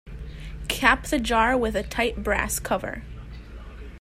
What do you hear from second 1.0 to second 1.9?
the jar with a